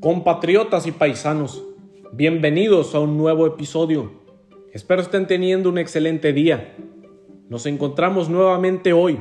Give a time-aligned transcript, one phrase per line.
[0.00, 1.62] Compatriotas y paisanos,
[2.10, 4.10] bienvenidos a un nuevo episodio.
[4.72, 6.74] Espero estén teniendo un excelente día.
[7.50, 9.20] Nos encontramos nuevamente hoy,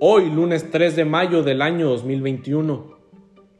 [0.00, 2.96] hoy lunes 3 de mayo del año 2021.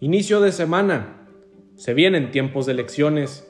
[0.00, 1.28] Inicio de semana.
[1.76, 3.46] Se vienen tiempos de elecciones.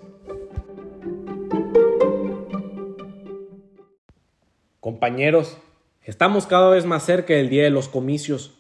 [4.81, 5.59] Compañeros,
[6.03, 8.59] estamos cada vez más cerca del día de los comicios.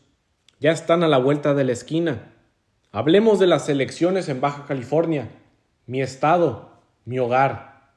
[0.61, 2.34] Ya están a la vuelta de la esquina.
[2.97, 5.29] Hablemos de las elecciones en Baja California,
[5.85, 6.71] mi estado,
[7.05, 7.91] mi hogar.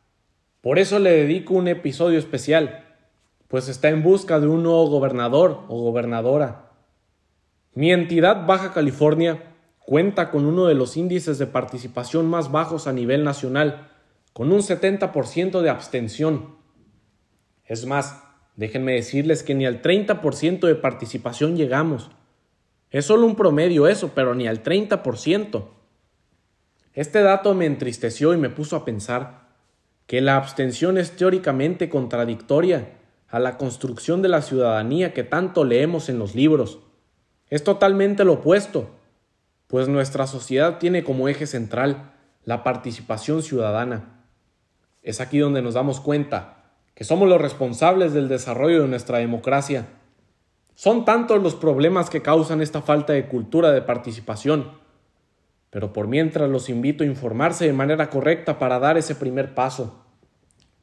[0.60, 2.84] Por eso le dedico un episodio especial,
[3.48, 6.72] pues está en busca de un nuevo gobernador o gobernadora.
[7.76, 9.44] Mi entidad Baja California
[9.78, 13.92] cuenta con uno de los índices de participación más bajos a nivel nacional,
[14.34, 16.56] con un 70% de abstención.
[17.66, 18.24] Es más,
[18.56, 22.10] déjenme decirles que ni al 30% de participación llegamos.
[22.92, 25.66] Es solo un promedio eso, pero ni al 30%.
[26.94, 29.48] Este dato me entristeció y me puso a pensar
[30.08, 32.94] que la abstención es teóricamente contradictoria
[33.28, 36.80] a la construcción de la ciudadanía que tanto leemos en los libros.
[37.50, 38.90] Es totalmente lo opuesto,
[39.68, 42.14] pues nuestra sociedad tiene como eje central
[42.46, 44.24] la participación ciudadana.
[45.04, 46.64] Es aquí donde nos damos cuenta
[46.96, 49.88] que somos los responsables del desarrollo de nuestra democracia.
[50.78, 54.74] Son tantos los problemas que causan esta falta de cultura de participación,
[55.72, 60.06] pero por mientras los invito a informarse de manera correcta para dar ese primer paso.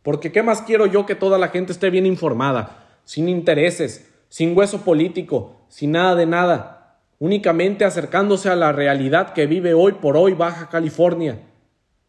[0.03, 4.59] Porque ¿qué más quiero yo que toda la gente esté bien informada, sin intereses, sin
[4.59, 10.17] hueso político, sin nada de nada, únicamente acercándose a la realidad que vive hoy por
[10.17, 11.39] hoy Baja California,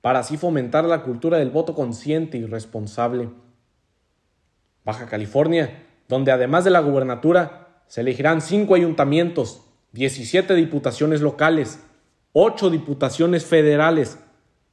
[0.02, 3.30] para así fomentar la cultura del voto consciente y responsable.
[4.83, 9.61] Baja California, donde además de la gubernatura se elegirán cinco ayuntamientos,
[9.94, 11.80] 17 diputaciones locales,
[12.33, 14.19] 8 diputaciones federales,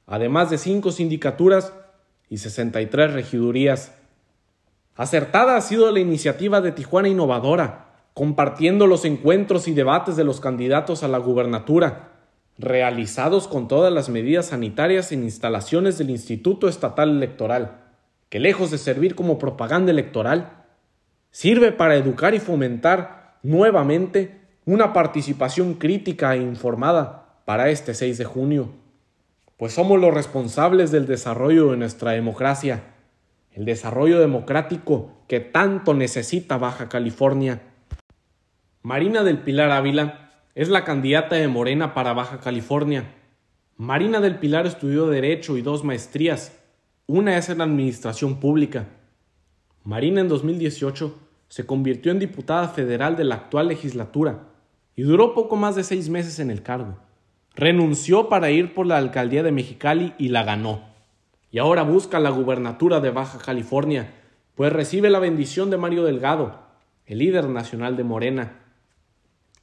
[0.07, 1.73] además de cinco sindicaturas
[2.29, 3.95] y 63 regidurías.
[4.97, 10.41] Acertada ha sido la iniciativa de Tijuana Innovadora, compartiendo los encuentros y debates de los
[10.41, 12.11] candidatos a la gubernatura,
[12.59, 17.83] realizados con todas las medidas sanitarias en instalaciones del Instituto Estatal Electoral
[18.33, 20.62] que lejos de servir como propaganda electoral,
[21.33, 28.25] sirve para educar y fomentar nuevamente una participación crítica e informada para este 6 de
[28.25, 28.71] junio,
[29.57, 32.85] pues somos los responsables del desarrollo de nuestra democracia,
[33.51, 37.63] el desarrollo democrático que tanto necesita Baja California.
[38.83, 43.05] Marina del Pilar Ávila es la candidata de Morena para Baja California.
[43.77, 46.53] Marina del Pilar estudió Derecho y dos maestrías
[47.07, 48.87] una es en administración pública.
[49.85, 54.45] Marina en 2018 se convirtió en diputada federal de la actual legislatura
[54.95, 56.99] y duró poco más de seis meses en el cargo.
[57.55, 60.83] Renunció para ir por la alcaldía de Mexicali y la ganó.
[61.51, 64.15] Y ahora busca la gubernatura de Baja California,
[64.55, 66.61] pues recibe la bendición de Mario Delgado,
[67.05, 68.61] el líder nacional de Morena.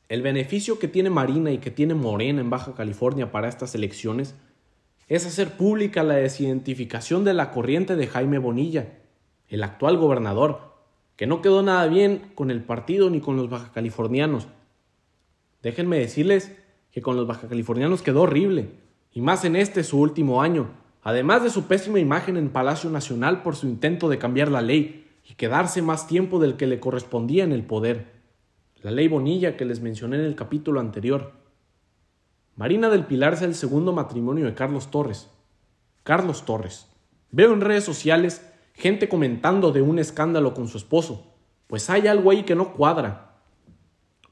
[0.10, 4.36] El beneficio que tiene Marina y que tiene Morena en Baja California para estas elecciones
[5.08, 8.99] es hacer pública la desidentificación de la corriente de Jaime Bonilla,
[9.50, 10.70] el actual gobernador,
[11.16, 14.48] que no quedó nada bien con el partido ni con los bajacalifornianos.
[15.62, 16.56] Déjenme decirles
[16.92, 18.72] que con los bajacalifornianos quedó horrible,
[19.12, 20.70] y más en este su último año,
[21.04, 25.08] además de su pésima imagen en Palacio Nacional por su intento de cambiar la ley
[25.30, 28.20] y quedarse más tiempo del que le correspondía en el poder.
[28.82, 31.34] La ley Bonilla que les mencioné en el capítulo anterior.
[32.56, 35.30] Marina del Pilar es el segundo matrimonio de Carlos Torres.
[36.04, 36.88] Carlos Torres.
[37.32, 38.49] Veo en redes sociales
[38.80, 41.28] gente comentando de un escándalo con su esposo,
[41.68, 43.36] pues hay algo ahí que no cuadra.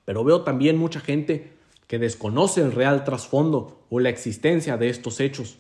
[0.06, 1.54] Pero veo también mucha gente
[1.86, 5.60] que desconoce el real trasfondo o la existencia de estos hechos.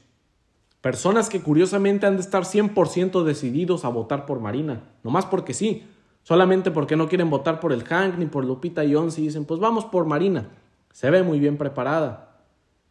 [0.81, 5.85] Personas que curiosamente han de estar 100% decididos a votar por Marina, nomás porque sí,
[6.23, 9.59] solamente porque no quieren votar por el Hank ni por Lupita Jones y dicen, pues
[9.59, 10.49] vamos por Marina.
[10.91, 12.41] Se ve muy bien preparada.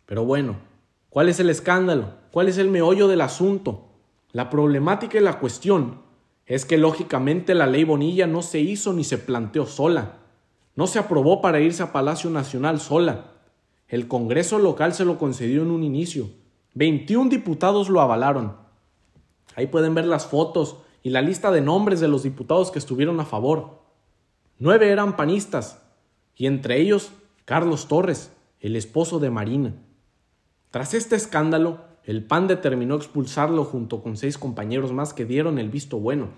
[0.04, 0.56] Pero bueno,
[1.10, 2.14] ¿cuál es el escándalo?
[2.30, 3.85] ¿Cuál es el meollo del asunto?
[4.36, 6.02] La problemática y la cuestión
[6.44, 10.18] es que lógicamente la ley Bonilla no se hizo ni se planteó sola.
[10.74, 13.30] No se aprobó para irse a Palacio Nacional sola.
[13.88, 16.28] El Congreso local se lo concedió en un inicio.
[16.74, 18.58] 21 diputados lo avalaron.
[19.54, 23.18] Ahí pueden ver las fotos y la lista de nombres de los diputados que estuvieron
[23.20, 23.84] a favor.
[24.58, 25.80] Nueve eran panistas,
[26.34, 27.10] y entre ellos
[27.46, 29.76] Carlos Torres, el esposo de Marina.
[30.70, 35.70] Tras este escándalo, el PAN determinó expulsarlo junto con seis compañeros más que dieron el
[35.70, 36.28] visto bueno.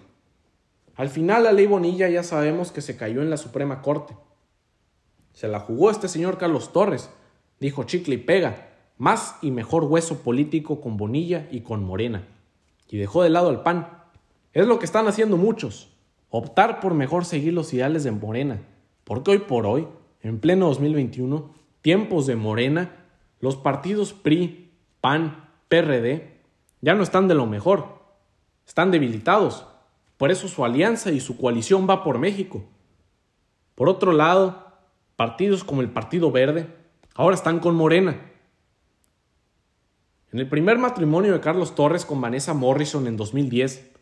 [0.96, 4.16] Al final la ley Bonilla ya sabemos que se cayó en la Suprema Corte.
[5.34, 7.10] Se la jugó este señor Carlos Torres,
[7.60, 12.26] dijo chicle y pega, más y mejor hueso político con Bonilla y con Morena,
[12.88, 13.88] y dejó de lado al PAN.
[14.54, 15.90] Es lo que están haciendo muchos,
[16.30, 18.62] optar por mejor seguir los ideales de Morena,
[19.04, 19.86] porque hoy por hoy,
[20.22, 23.04] en pleno 2021, tiempos de Morena,
[23.38, 24.72] los partidos PRI,
[25.02, 26.40] PAN, PRD,
[26.80, 27.98] ya no están de lo mejor,
[28.66, 29.66] están debilitados.
[30.16, 32.64] Por eso su alianza y su coalición va por México.
[33.74, 34.66] Por otro lado,
[35.16, 36.74] partidos como el Partido Verde
[37.14, 38.20] ahora están con Morena.
[40.32, 43.92] En el primer matrimonio de Carlos Torres con Vanessa Morrison en 2010,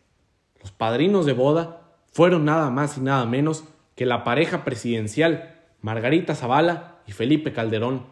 [0.61, 3.65] los padrinos de boda fueron nada más y nada menos
[3.95, 8.07] que la pareja presidencial Margarita Zavala y Felipe Calderón,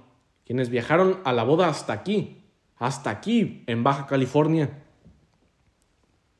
[0.47, 2.44] quienes viajaron a la boda hasta aquí,
[2.76, 4.82] hasta aquí, en Baja California.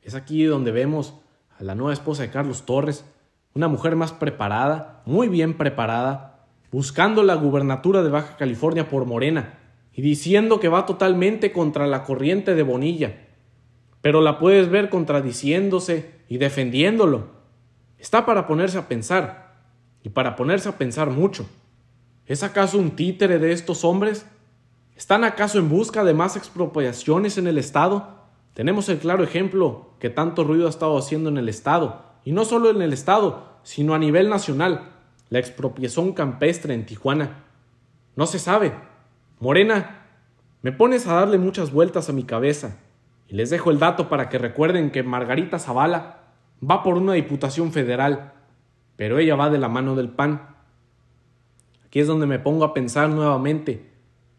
[0.03, 1.15] Es aquí donde vemos
[1.59, 3.05] a la nueva esposa de Carlos Torres,
[3.55, 9.59] una mujer más preparada, muy bien preparada, buscando la gubernatura de Baja California por Morena
[9.93, 13.29] y diciendo que va totalmente contra la corriente de Bonilla.
[14.01, 17.29] Pero la puedes ver contradiciéndose y defendiéndolo.
[17.99, 19.45] Está para ponerse a pensar,
[20.05, 21.49] y para ponerse a pensar mucho.
[22.27, 24.27] ¿Es acaso un títere de estos hombres?
[24.97, 28.15] ¿Están acaso en busca de más expropiaciones en el Estado?
[28.55, 32.45] Tenemos el claro ejemplo que tanto ruido ha estado haciendo en el Estado, y no
[32.45, 34.93] solo en el Estado, sino a nivel nacional,
[35.31, 37.43] la expropiación campestre en Tijuana.
[38.15, 38.73] No se sabe.
[39.41, 40.07] Morena,
[40.63, 42.77] me pones a darle muchas vueltas a mi cabeza,
[43.27, 46.21] y les dejo el dato para que recuerden que Margarita Zavala
[46.63, 48.33] va por una diputación federal,
[48.95, 50.55] pero ella va de la mano del PAN.
[51.85, 53.94] Aquí es donde me pongo a pensar nuevamente,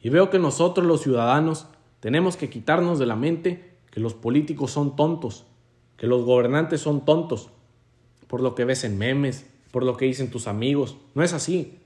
[0.06, 1.66] y veo que nosotros los ciudadanos
[2.00, 5.48] tenemos que quitarnos de la mente que los políticos son tontos,
[5.98, 7.50] que los gobernantes son tontos,
[8.28, 10.96] por lo que ves en memes, por lo que dicen tus amigos.
[11.16, 11.80] No es así.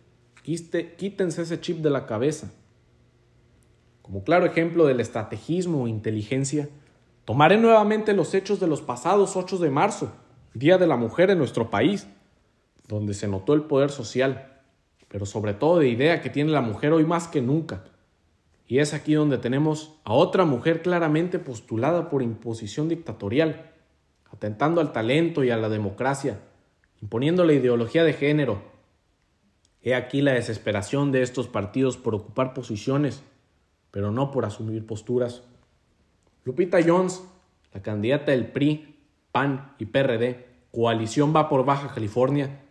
[0.44, 2.52] Quítense ese chip de la cabeza.
[4.02, 6.68] Como claro ejemplo del estrategismo o inteligencia,
[7.24, 10.12] tomaré nuevamente los hechos de los pasados 8 de marzo,
[10.54, 12.06] Día de la Mujer en nuestro país,
[12.86, 14.60] donde se notó el poder social,
[15.08, 17.86] pero sobre todo de idea que tiene la mujer hoy más que nunca.
[18.70, 23.72] Y es aquí donde tenemos a otra mujer claramente postulada por imposición dictatorial,
[24.32, 26.40] atentando al talento y a la democracia,
[27.02, 28.62] imponiendo la ideología de género.
[29.82, 33.24] He aquí la desesperación de estos partidos por ocupar posiciones,
[33.90, 35.42] pero no por asumir posturas.
[36.44, 37.24] Lupita Jones,
[37.74, 39.00] la candidata del PRI,
[39.32, 42.62] PAN y PRD, Coalición Va por Baja California,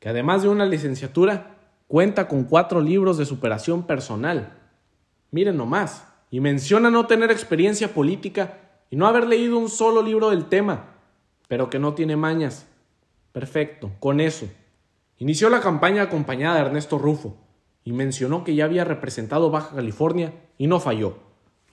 [0.00, 1.56] que además de una licenciatura,
[1.88, 4.60] cuenta con cuatro libros de superación personal.
[5.34, 10.30] Miren nomás, y menciona no tener experiencia política y no haber leído un solo libro
[10.30, 10.94] del tema,
[11.48, 12.68] pero que no tiene mañas.
[13.32, 14.46] Perfecto, con eso.
[15.18, 17.36] Inició la campaña acompañada de Ernesto Rufo
[17.82, 21.18] y mencionó que ya había representado Baja California y no falló,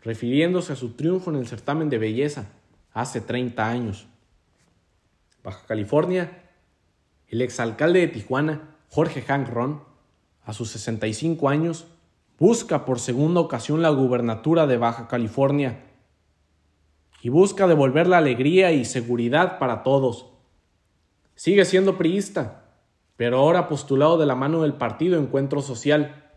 [0.01, 2.47] refiriéndose a su triunfo en el certamen de belleza
[2.93, 4.07] hace 30 años.
[5.43, 6.49] Baja California,
[7.27, 9.83] el exalcalde de Tijuana, Jorge Hank Ron,
[10.45, 11.85] a sus 65 años,
[12.41, 15.83] busca por segunda ocasión la gubernatura de Baja California
[17.21, 20.25] y busca devolver la alegría y seguridad para todos.
[21.35, 22.63] Sigue siendo priista,
[23.15, 26.31] pero ahora postulado de la mano del partido Encuentro Social.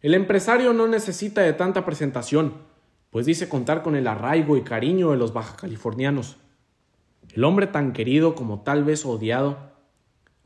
[0.00, 2.54] El empresario no necesita de tanta presentación,
[3.10, 6.36] pues dice contar con el arraigo y cariño de los baja californianos.
[7.32, 9.56] El hombre tan querido como tal vez odiado,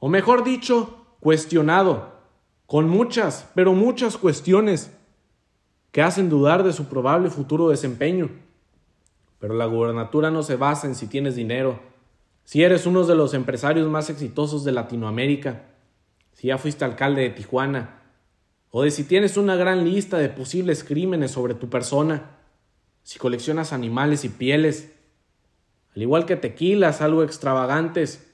[0.01, 2.19] o mejor dicho, cuestionado,
[2.67, 4.98] con muchas, pero muchas cuestiones
[5.93, 8.31] que hacen dudar de su probable futuro desempeño.
[9.39, 11.81] Pero la gubernatura no se basa en si tienes dinero,
[12.49, 15.67] si eres uno de los empresarios más exitosos de Latinoamérica,
[16.33, 18.01] si ya fuiste alcalde de Tijuana,
[18.71, 22.39] o de si tienes una gran lista de posibles crímenes sobre tu persona,
[23.03, 24.95] si coleccionas animales y pieles,
[25.95, 28.33] al igual que tequilas algo extravagantes,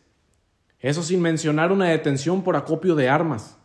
[0.79, 3.57] eso sin mencionar una detención por acopio de armas.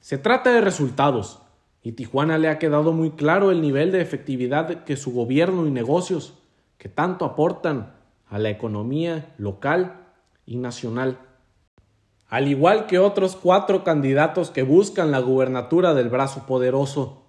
[0.00, 1.41] Se trata de resultados,
[1.82, 5.70] y Tijuana le ha quedado muy claro el nivel de efectividad que su gobierno y
[5.70, 6.38] negocios
[6.78, 7.94] que tanto aportan
[8.28, 10.06] a la economía local
[10.46, 11.18] y nacional.
[12.28, 17.24] Al igual que otros cuatro candidatos que buscan la gubernatura del brazo poderoso,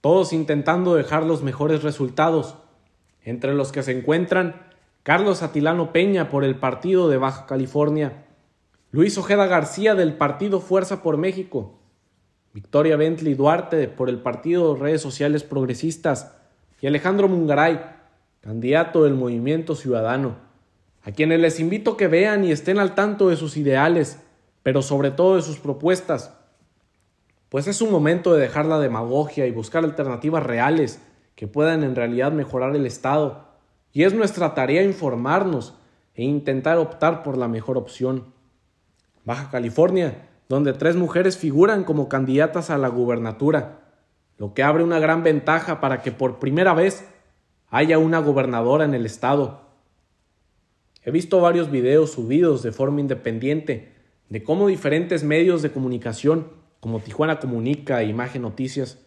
[0.00, 2.56] todos intentando dejar los mejores resultados,
[3.24, 4.68] entre los que se encuentran
[5.02, 8.26] Carlos Atilano Peña por el Partido de Baja California,
[8.90, 11.78] Luis Ojeda García del Partido Fuerza por México,
[12.58, 16.32] Victoria Bentley Duarte por el Partido Redes Sociales Progresistas
[16.80, 17.78] y Alejandro Mungaray
[18.40, 20.34] candidato del Movimiento Ciudadano,
[21.04, 24.18] a quienes les invito que vean y estén al tanto de sus ideales,
[24.64, 26.36] pero sobre todo de sus propuestas,
[27.48, 31.00] pues es un momento de dejar la demagogia y buscar alternativas reales
[31.36, 33.44] que puedan en realidad mejorar el Estado,
[33.92, 35.74] y es nuestra tarea informarnos
[36.16, 38.34] e intentar optar por la mejor opción.
[39.24, 43.80] Baja California, donde tres mujeres figuran como candidatas a la gubernatura,
[44.38, 47.06] lo que abre una gran ventaja para que por primera vez
[47.70, 49.68] haya una gobernadora en el estado.
[51.02, 53.92] He visto varios videos subidos de forma independiente
[54.28, 56.48] de cómo diferentes medios de comunicación,
[56.80, 58.98] como Tijuana Comunica e Imagen Noticias,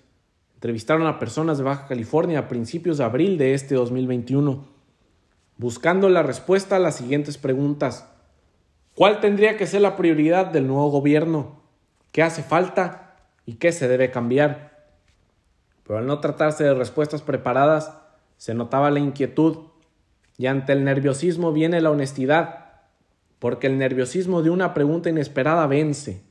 [0.56, 4.68] entrevistaron a personas de Baja California a principios de abril de este 2021,
[5.58, 8.11] buscando la respuesta a las siguientes preguntas.
[9.02, 11.60] ¿Cuál tendría que ser la prioridad del nuevo gobierno?
[12.12, 13.16] ¿Qué hace falta
[13.48, 14.86] y qué se debe cambiar?
[15.82, 17.98] Pero al no tratarse de respuestas preparadas,
[18.38, 19.70] se notaba la inquietud
[20.38, 22.74] y ante el nerviosismo viene la honestidad,
[23.40, 26.22] porque el nerviosismo de una pregunta inesperada vence.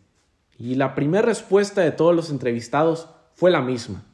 [0.57, 4.05] Y la primera respuesta de todos los entrevistados fue la misma.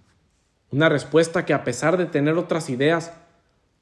[0.70, 3.12] Una respuesta que a pesar de tener otras ideas,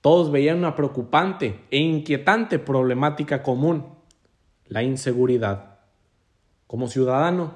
[0.00, 3.93] todos veían una preocupante e inquietante problemática común,
[4.66, 5.78] la inseguridad.
[6.66, 7.54] Como ciudadano,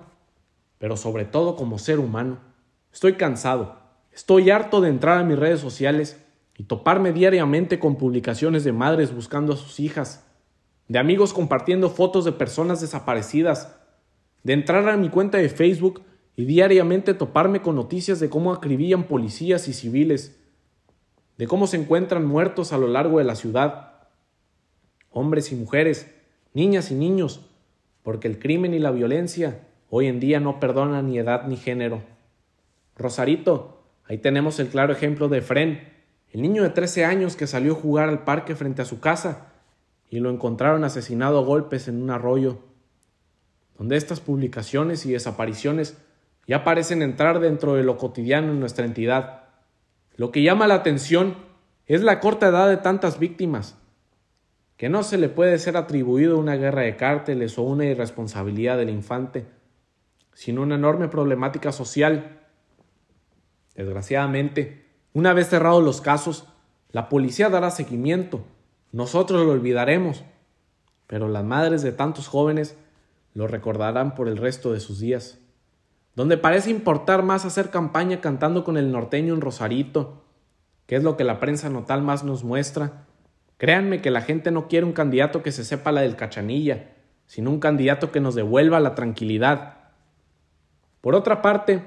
[0.79, 2.39] pero sobre todo como ser humano,
[2.93, 3.81] estoy cansado,
[4.13, 6.25] estoy harto de entrar a mis redes sociales
[6.57, 10.27] y toparme diariamente con publicaciones de madres buscando a sus hijas,
[10.89, 13.77] de amigos compartiendo fotos de personas desaparecidas,
[14.43, 16.03] de entrar a mi cuenta de Facebook
[16.37, 20.39] y diariamente toparme con noticias de cómo acribillan policías y civiles,
[21.37, 24.09] de cómo se encuentran muertos a lo largo de la ciudad,
[25.11, 26.13] hombres y mujeres,
[26.55, 27.41] niñas y niños,
[28.03, 32.03] porque el crimen y la violencia hoy en día no perdonan ni edad ni género.
[32.97, 35.89] Rosarito, ahí tenemos el claro ejemplo de Fren,
[36.31, 39.53] el niño de 13 años que salió a jugar al parque frente a su casa
[40.11, 42.59] y lo encontraron asesinado a golpes en un arroyo,
[43.79, 45.97] donde estas publicaciones y desapariciones
[46.47, 49.45] ya parecen entrar dentro de lo cotidiano en nuestra entidad.
[50.17, 51.37] Lo que llama la atención
[51.87, 53.77] es la corta edad de tantas víctimas,
[54.79, 58.91] que no se le puede ser atribuido una guerra de cárteles o una irresponsabilidad del
[58.91, 59.45] infante,
[60.33, 62.39] sino una enorme problemática social.
[63.75, 66.47] Desgraciadamente, una vez cerrados los casos,
[66.93, 68.45] la policía dará seguimiento,
[68.93, 70.23] nosotros lo olvidaremos,
[71.09, 72.77] pero las madres de tantos jóvenes
[73.35, 75.41] lo recordarán por el resto de sus días.
[76.15, 80.23] Donde parece importar más hacer campaña cantando con el norteño en Rosarito,
[80.87, 83.08] que es lo que la prensa notal más nos muestra,
[83.59, 86.93] créanme que la gente no quiere un candidato que se sepa la del cachanilla,
[87.27, 89.75] sino un candidato que nos devuelva la tranquilidad.
[91.03, 91.83] Por otra parte,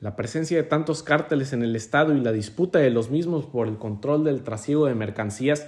[0.00, 3.66] la presencia de tantos cárteles en el Estado y la disputa de los mismos por
[3.66, 5.66] el control del trasiego de mercancías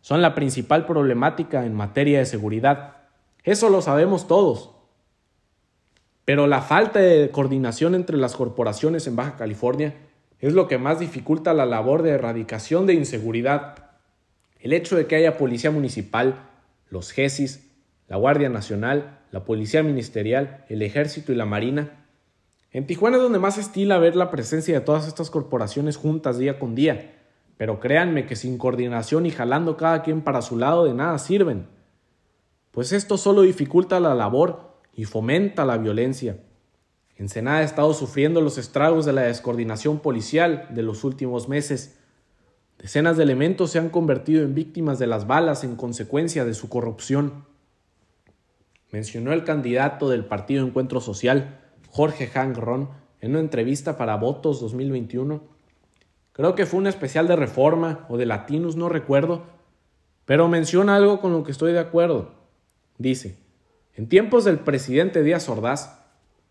[0.00, 2.96] son la principal problemática en materia de seguridad.
[3.44, 4.70] Eso lo sabemos todos.
[6.24, 9.94] Pero la falta de coordinación entre las corporaciones en Baja California
[10.40, 13.87] es lo que más dificulta la labor de erradicación de inseguridad.
[14.58, 16.48] El hecho de que haya policía municipal,
[16.90, 17.70] los GESIS,
[18.08, 21.98] la Guardia Nacional, la Policía Ministerial, el Ejército y la Marina
[22.70, 26.58] en Tijuana es donde más estila ver la presencia de todas estas corporaciones juntas día
[26.58, 27.14] con día,
[27.56, 31.66] pero créanme que sin coordinación y jalando cada quien para su lado de nada sirven,
[32.70, 36.36] pues esto solo dificulta la labor y fomenta la violencia.
[37.16, 41.98] Ensenada ha estado sufriendo los estragos de la descoordinación policial de los últimos meses.
[42.78, 46.68] Decenas de elementos se han convertido en víctimas de las balas en consecuencia de su
[46.68, 47.44] corrupción.
[48.92, 51.58] Mencionó el candidato del Partido Encuentro Social,
[51.90, 52.88] Jorge Hank Ron
[53.20, 55.42] en una entrevista para Votos 2021.
[56.32, 59.44] Creo que fue un especial de Reforma o de Latinus, no recuerdo,
[60.24, 62.32] pero menciona algo con lo que estoy de acuerdo.
[62.96, 63.36] Dice,
[63.94, 65.98] en tiempos del presidente Díaz Ordaz,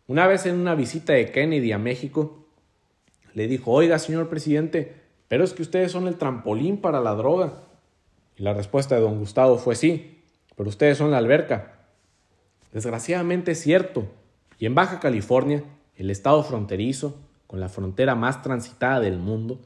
[0.08, 2.46] una vez en una visita de Kennedy a México,
[3.34, 7.54] le dijo, oiga, señor presidente, pero es que ustedes son el trampolín para la droga.
[8.38, 10.22] Y la respuesta de don Gustavo fue sí,
[10.56, 11.74] pero ustedes son la alberca.
[12.72, 14.06] Desgraciadamente es cierto,
[14.60, 15.64] y en Baja California,
[15.96, 17.16] el estado fronterizo,
[17.48, 19.60] con la frontera más transitada del mundo,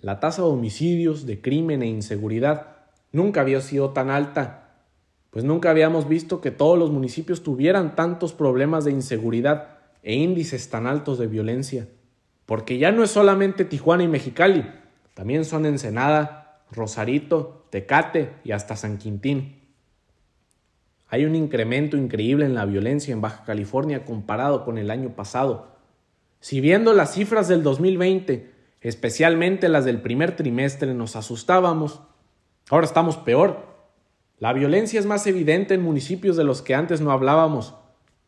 [0.00, 2.76] la tasa de homicidios, de crimen e inseguridad
[3.12, 4.60] nunca había sido tan alta,
[5.30, 10.70] pues nunca habíamos visto que todos los municipios tuvieran tantos problemas de inseguridad e índices
[10.70, 11.88] tan altos de violencia,
[12.46, 14.64] porque ya no es solamente Tijuana y Mexicali,
[15.14, 19.60] también son Ensenada, Rosarito, Tecate y hasta San Quintín.
[21.08, 25.76] Hay un incremento increíble en la violencia en Baja California comparado con el año pasado.
[26.38, 28.50] Si viendo las cifras del 2020,
[28.80, 32.00] especialmente las del primer trimestre, nos asustábamos,
[32.70, 33.68] ahora estamos peor.
[34.38, 37.74] La violencia es más evidente en municipios de los que antes no hablábamos,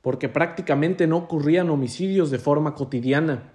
[0.03, 3.53] porque prácticamente no ocurrían homicidios de forma cotidiana.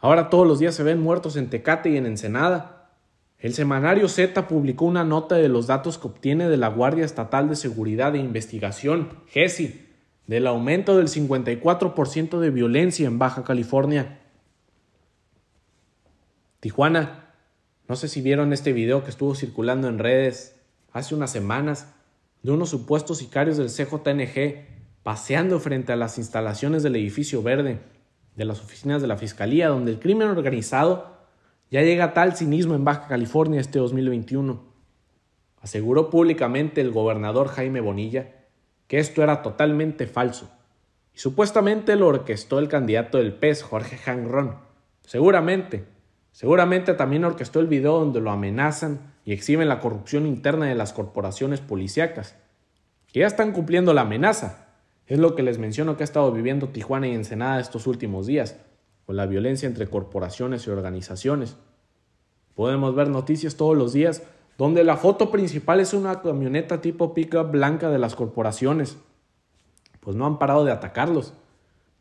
[0.00, 2.90] Ahora todos los días se ven muertos en Tecate y en Ensenada.
[3.38, 7.48] El semanario Z publicó una nota de los datos que obtiene de la Guardia Estatal
[7.48, 9.86] de Seguridad e Investigación, GESI,
[10.26, 14.20] del aumento del 54% de violencia en Baja California.
[16.60, 17.34] Tijuana,
[17.88, 20.60] no sé si vieron este video que estuvo circulando en redes
[20.92, 21.94] hace unas semanas
[22.42, 24.66] de unos supuestos sicarios del CJNG
[25.02, 27.80] paseando frente a las instalaciones del edificio verde
[28.38, 31.18] de las oficinas de la Fiscalía, donde el crimen organizado
[31.72, 34.62] ya llega a tal cinismo en Baja California este 2021.
[35.60, 38.36] Aseguró públicamente el gobernador Jaime Bonilla
[38.86, 40.50] que esto era totalmente falso,
[41.12, 44.56] y supuestamente lo orquestó el candidato del PES, Jorge Hangrón.
[45.04, 45.84] Seguramente,
[46.30, 50.92] seguramente también orquestó el video donde lo amenazan y exhiben la corrupción interna de las
[50.92, 52.36] corporaciones policíacas,
[53.08, 54.67] que ya están cumpliendo la amenaza,
[55.08, 58.56] es lo que les menciono que ha estado viviendo Tijuana y Ensenada estos últimos días,
[59.06, 61.56] con la violencia entre corporaciones y organizaciones.
[62.54, 64.22] Podemos ver noticias todos los días
[64.58, 68.98] donde la foto principal es una camioneta tipo pickup blanca de las corporaciones.
[70.00, 71.32] Pues no han parado de atacarlos.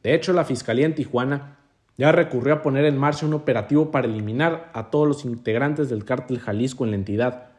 [0.03, 1.59] De hecho, la Fiscalía en Tijuana
[1.97, 6.03] ya recurrió a poner en marcha un operativo para eliminar a todos los integrantes del
[6.03, 7.49] cártel Jalisco en la entidad,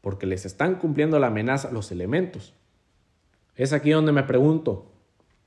[0.00, 2.54] porque les están cumpliendo la amenaza los elementos.
[3.54, 4.92] Es aquí donde me pregunto,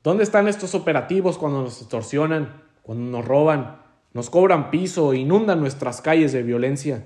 [0.03, 3.81] ¿dónde están estos operativos cuando nos extorsionan, cuando nos roban,
[4.13, 7.05] nos cobran piso inundan nuestras calles de violencia?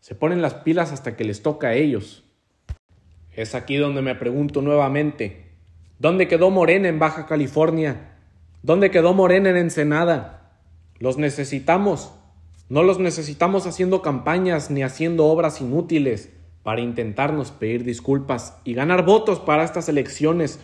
[0.00, 2.24] Se ponen las pilas hasta que les toca a ellos.
[3.32, 5.46] Es aquí donde me pregunto nuevamente,
[5.98, 8.16] ¿dónde quedó Morena en Baja California?
[8.62, 10.52] ¿Dónde quedó Morena en Ensenada?
[10.98, 12.12] Los necesitamos.
[12.68, 16.30] No los necesitamos haciendo campañas ni haciendo obras inútiles
[16.62, 20.60] para intentarnos pedir disculpas y ganar votos para estas elecciones.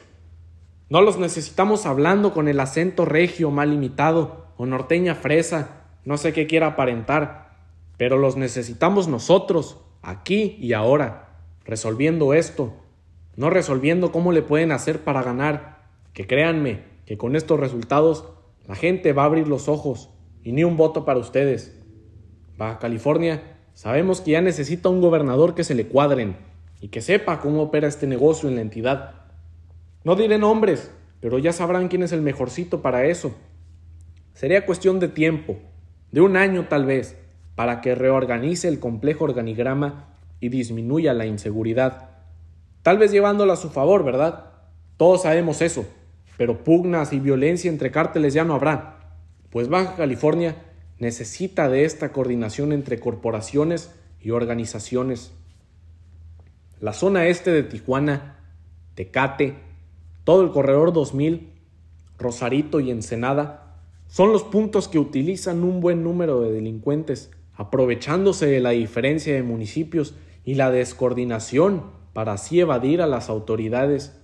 [0.89, 6.33] No los necesitamos hablando con el acento regio mal imitado o norteña fresa, no sé
[6.33, 7.57] qué quiera aparentar,
[7.97, 12.75] pero los necesitamos nosotros, aquí y ahora, resolviendo esto,
[13.37, 18.29] no resolviendo cómo le pueden hacer para ganar, que créanme que con estos resultados
[18.67, 20.11] la gente va a abrir los ojos
[20.43, 21.81] y ni un voto para ustedes.
[22.57, 26.37] Baja California Sabemos que ya necesita un gobernador que se le cuadren
[26.81, 29.15] y que sepa cómo opera este negocio en la entidad.
[30.05, 33.35] No diré nombres, pero ya sabrán quién es el mejorcito para eso.
[34.33, 35.57] Sería cuestión de tiempo,
[36.13, 37.17] de un año tal vez,
[37.57, 42.11] para que reorganice el complejo organigrama y disminuya la inseguridad.
[42.83, 44.53] Tal vez llevándola a su favor, ¿verdad?
[44.97, 45.85] Todos sabemos eso,
[46.37, 49.01] pero pugnas y violencia entre cárteles ya no habrá,
[49.51, 50.55] pues Baja California
[51.05, 53.91] necesita de esta coordinación entre corporaciones
[54.23, 55.33] y organizaciones.
[56.81, 58.39] La zona este de Tijuana,
[58.95, 59.55] Tecate,
[60.25, 61.53] todo el corredor 2000,
[62.19, 68.61] Rosarito y Ensenada son los puntos que utilizan un buen número de delincuentes, aprovechándose de
[68.61, 71.83] la diferencia de municipios y la descoordinación
[72.15, 74.19] para así evadir a las autoridades.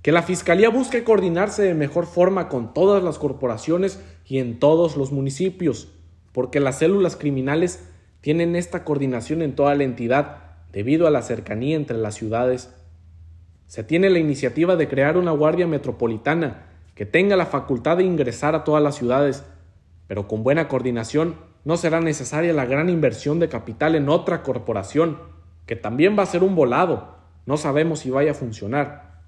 [0.00, 4.96] Que la Fiscalía busque coordinarse de mejor forma con todas las corporaciones y en todos
[4.96, 5.88] los municipios,
[6.34, 7.88] porque las células criminales
[8.20, 10.38] tienen esta coordinación en toda la entidad
[10.72, 12.74] debido a la cercanía entre las ciudades.
[13.68, 16.66] Se tiene la iniciativa de crear una guardia metropolitana
[16.96, 19.44] que tenga la facultad de ingresar a todas las ciudades,
[20.08, 25.18] pero con buena coordinación no será necesaria la gran inversión de capital en otra corporación,
[25.66, 27.14] que también va a ser un volado,
[27.46, 29.20] no sabemos si vaya a funcionar.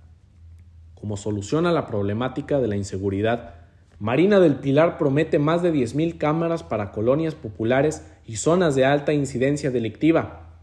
[0.94, 3.55] Como solución a la problemática de la inseguridad,
[3.98, 9.14] Marina del Pilar promete más de 10.000 cámaras para colonias populares y zonas de alta
[9.14, 10.60] incidencia delictiva,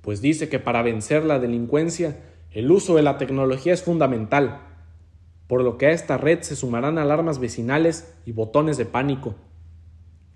[0.00, 2.16] pues dice que para vencer la delincuencia
[2.50, 4.60] el uso de la tecnología es fundamental,
[5.46, 9.36] por lo que a esta red se sumarán alarmas vecinales y botones de pánico.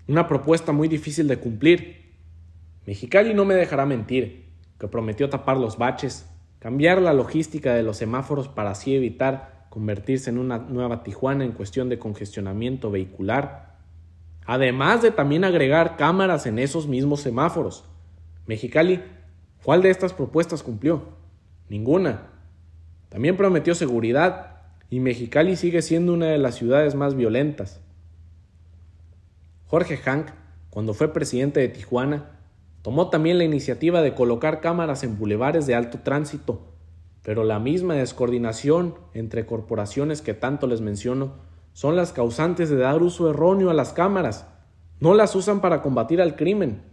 [0.07, 2.15] Una propuesta muy difícil de cumplir.
[2.85, 6.29] Mexicali no me dejará mentir, que prometió tapar los baches,
[6.59, 11.51] cambiar la logística de los semáforos para así evitar convertirse en una nueva Tijuana en
[11.51, 13.75] cuestión de congestionamiento vehicular,
[14.43, 17.85] además de también agregar cámaras en esos mismos semáforos.
[18.47, 19.03] Mexicali,
[19.61, 21.03] ¿cuál de estas propuestas cumplió?
[21.69, 22.23] Ninguna.
[23.09, 27.79] También prometió seguridad y Mexicali sigue siendo una de las ciudades más violentas.
[29.67, 30.29] Jorge Hank,
[30.71, 32.31] cuando fue presidente de Tijuana,
[32.81, 36.76] tomó también la iniciativa de colocar cámaras en bulevares de alto tránsito
[37.27, 41.33] pero la misma descoordinación entre corporaciones que tanto les menciono
[41.73, 44.47] son las causantes de dar uso erróneo a las cámaras.
[45.01, 46.83] No las usan para combatir al crimen,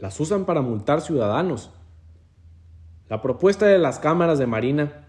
[0.00, 1.70] las usan para multar ciudadanos.
[3.08, 5.06] La propuesta de las cámaras de Marina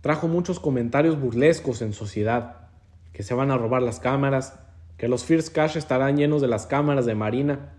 [0.00, 2.70] trajo muchos comentarios burlescos en sociedad,
[3.12, 4.58] que se van a robar las cámaras,
[4.96, 7.74] que los First Cash estarán llenos de las cámaras de Marina.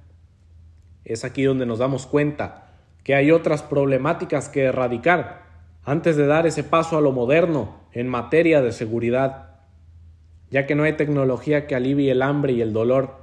[1.04, 2.70] Es aquí donde nos damos cuenta
[3.04, 5.45] que hay otras problemáticas que erradicar
[5.86, 9.60] antes de dar ese paso a lo moderno en materia de seguridad,
[10.50, 13.18] ya que no hay tecnología que alivie el hambre y el dolor,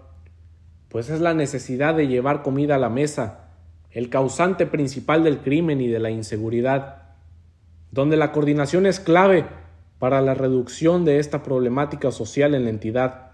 [0.89, 3.51] pues es la necesidad de llevar comida a la mesa,
[3.91, 7.03] el causante principal del crimen y de la inseguridad,
[7.91, 9.45] donde la coordinación es clave
[9.99, 13.33] para la reducción de esta problemática social en la entidad.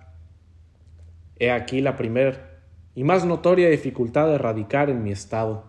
[1.39, 2.61] He aquí la primera
[2.95, 5.65] y más notoria dificultad de erradicar en mi estado.